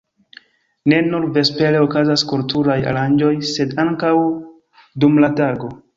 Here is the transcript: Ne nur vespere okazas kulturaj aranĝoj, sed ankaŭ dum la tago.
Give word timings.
Ne 0.93 1.01
nur 1.09 1.27
vespere 1.35 1.83
okazas 1.89 2.25
kulturaj 2.33 2.77
aranĝoj, 2.93 3.33
sed 3.53 3.77
ankaŭ 3.85 4.13
dum 5.05 5.25
la 5.27 5.35
tago. 5.43 5.75